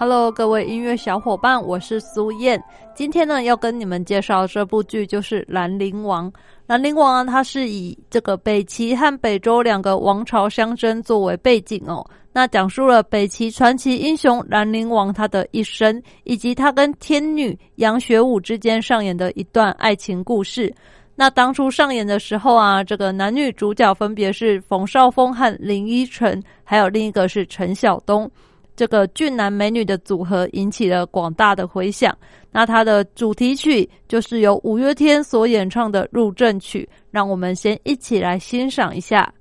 [0.00, 2.62] Hello，各位音乐小伙伴，我是苏燕。
[2.94, 6.30] 今天呢，要跟你们介绍这部剧，就是《兰陵王》。
[6.68, 12.08] 《兰陵王》啊，它是以这个北齐和北周两个王朝相争作为背景哦。
[12.32, 20.72] 那讲述了北齐传奇英雄兰陵王他的一生，以及他跟天女杨雪舞之间上演的一段爱情故事。
[21.16, 28.30] 那当初上演的时候啊，这个男女主角分别是冯绍峰和林依晨，还有另一个是陈晓东。
[28.78, 32.16] 这个俊男美女的组合引起了广大的回响。
[32.52, 39.34] 那它的主题曲就是由五月天所演唱的入阵曲，让我们先一起来欣赏一下。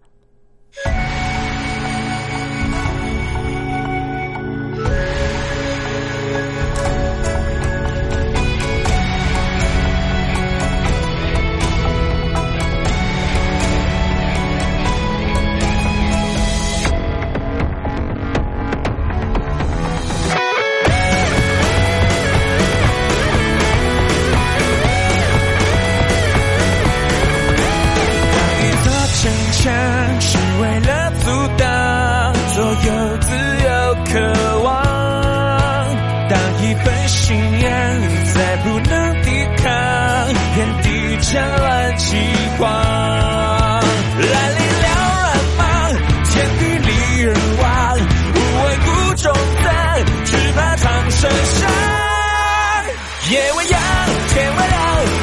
[53.30, 53.82] 夜未央，
[54.30, 54.78] 天未亮，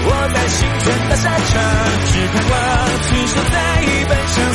[0.04, 1.52] 我在星辰大沙场，
[2.04, 2.54] 只盼望，
[3.00, 3.56] 只守在，
[4.08, 4.53] 奔向。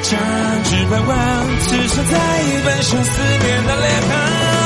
[0.00, 4.57] 长治盼望此生再奔向思念的脸庞。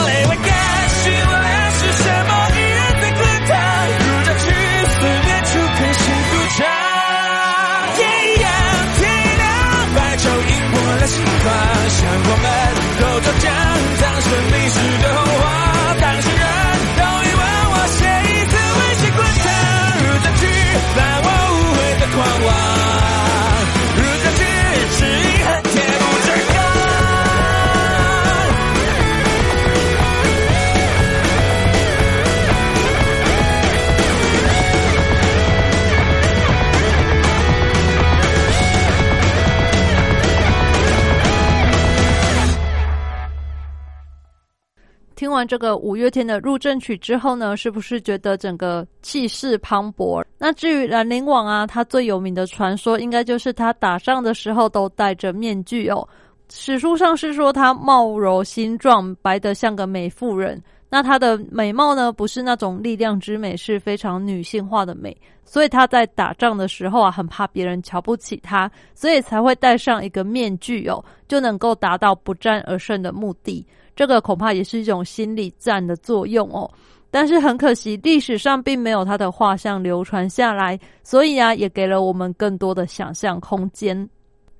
[45.33, 50.23] 听完这个五月天的入阵曲之后呢，是不是觉得整个气势磅礴？
[50.37, 56.07] 那至于兰陵王啊，他最有名的传说应该就是他打仗的时候都戴着面具哦。
[56.51, 60.63] 史书上是说他貌柔心壮，白得像个美妇人。
[60.91, 65.17] 那他的美貌呢，不是那种力量之美，是非常女性化的美。
[65.47, 73.67] 所以他在打仗的时候啊，很怕别人瞧不起他，所以才会戴上一个面具哦，就能够达到不战而胜的目的。
[73.95, 76.71] 这个恐怕也是一种心理战的作用哦。
[77.11, 84.09] 但是很可惜，历史上并没有他的画像流传下来，所以啊，也给了我们更多的想象空间。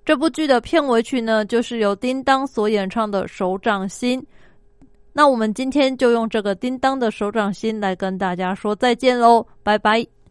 [0.05, 4.21] 这部剧的片尾曲呢，就是由叮当所演唱的《手掌心》。
[5.15, 10.22] 那我们今天就用这个叮当的手掌心来跟大家说再见喽，拜拜。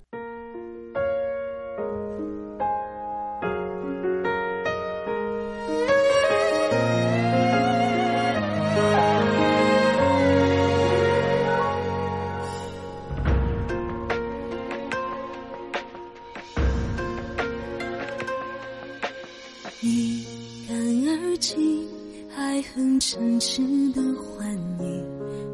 [20.67, 21.87] 干而尽，
[22.35, 23.61] 爱恨嗔痴
[23.93, 24.47] 的欢
[24.79, 25.05] 迎，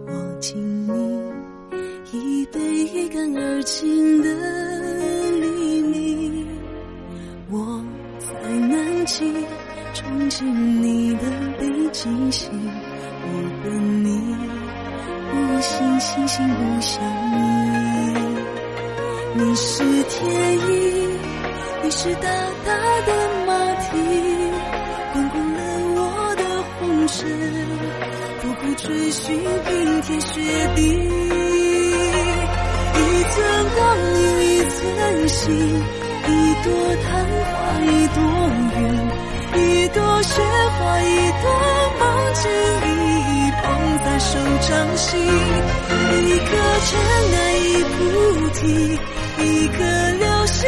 [0.07, 0.91] 我敬你
[2.11, 2.59] 一杯
[2.93, 4.29] 一干而尽的
[5.41, 6.47] 黎明，
[7.49, 7.83] 我
[8.19, 9.25] 在南极
[9.93, 11.23] 憧憬你的
[11.59, 12.49] 北极星，
[13.23, 13.27] 我
[13.63, 14.07] 等你
[15.31, 17.03] 不信星星不相
[17.33, 17.35] 依，
[19.35, 20.21] 你是天
[20.69, 20.69] 意，
[21.83, 22.29] 你是大
[22.65, 22.71] 大
[29.17, 29.35] 寻
[29.65, 30.29] 冰天雪
[30.75, 30.79] 地，
[32.93, 33.35] 一寸
[33.75, 33.77] 光
[34.13, 35.45] 阴一寸心，
[36.27, 36.29] 一
[36.63, 36.65] 朵
[37.01, 37.05] 昙
[37.43, 38.17] 花一朵
[38.77, 38.79] 云，
[39.59, 40.29] 一朵雪
[40.77, 41.03] 花一
[41.41, 41.43] 朵
[41.99, 42.01] 梦
[42.35, 42.45] 境，
[42.85, 43.65] 一捧
[44.05, 44.29] 在手
[44.69, 46.49] 掌心，一颗
[46.85, 46.89] 尘
[47.33, 47.97] 埃一菩
[48.53, 48.61] 提，
[49.43, 49.77] 一颗
[50.19, 50.61] 流星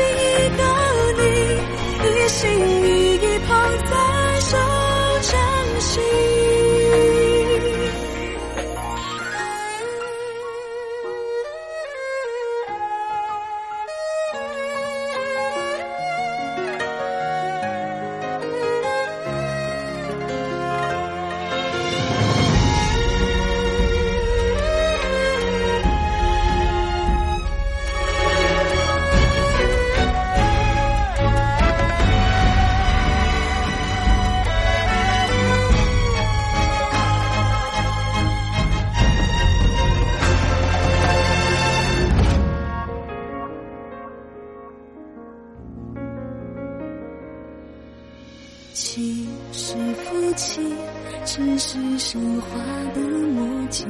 [51.25, 52.47] 只是神话
[52.93, 53.87] 的魔镜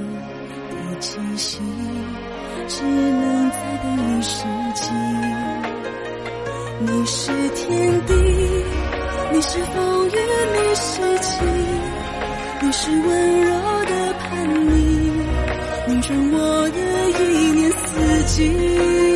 [0.70, 1.60] 的气息，
[2.68, 4.44] 只能再等一世
[4.76, 4.84] 纪。
[6.82, 8.14] 你是天地，
[9.32, 11.48] 你是风雨，你是晴，
[12.62, 13.50] 你是温柔
[13.86, 15.12] 的叛逆，
[15.88, 16.80] 你转我的
[17.20, 19.09] 一年四季。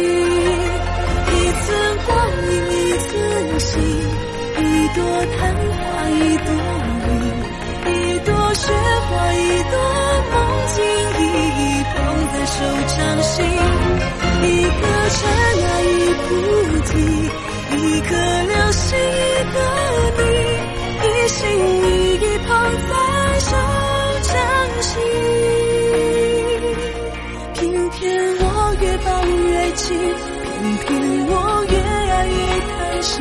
[15.13, 15.21] 尘
[15.63, 16.25] 埃已不
[16.89, 16.91] 提，
[17.77, 18.99] 一颗流星，一
[19.53, 19.57] 个
[20.17, 20.21] 你，
[21.03, 22.17] 一心一意
[22.47, 22.49] 捧
[22.89, 22.91] 在
[23.39, 23.51] 手
[24.23, 24.31] 掌
[24.81, 24.91] 心。
[27.53, 27.61] 偏
[27.91, 28.01] 偏
[28.39, 28.43] 我
[28.81, 29.85] 越抱越紧，
[30.57, 30.81] 偏偏
[31.27, 31.31] 我
[31.69, 31.73] 越
[32.11, 32.33] 爱越
[32.69, 32.73] 贪
[33.03, 33.13] 心，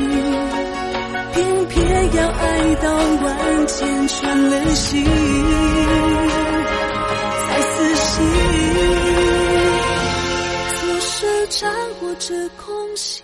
[1.32, 1.36] 偏
[1.68, 1.76] 偏
[2.14, 2.40] 要爱
[2.76, 2.84] 到
[3.22, 3.26] 万
[3.66, 4.16] 箭穿
[4.50, 4.92] 了心。
[11.60, 13.22] 掌握着空心，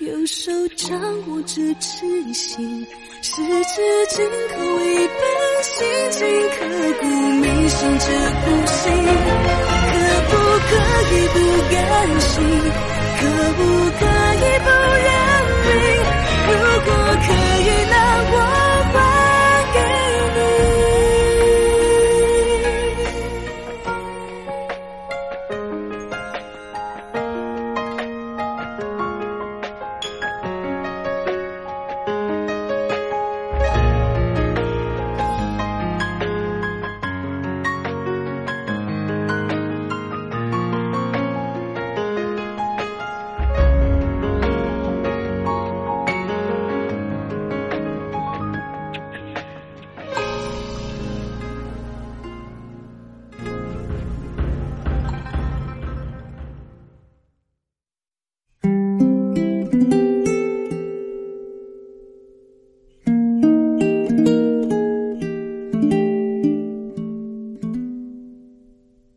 [0.00, 2.84] 右手掌握着痴心，
[3.22, 5.22] 十指紧扣一本
[5.62, 6.58] 心经，刻
[7.00, 7.88] 骨铭心。
[8.00, 8.06] 这
[8.42, 8.82] 苦心
[9.92, 10.32] 可不
[10.66, 10.70] 可
[11.14, 11.34] 以不
[11.70, 12.34] 甘心？
[13.20, 13.22] 可
[13.52, 13.60] 不
[14.00, 14.25] 可？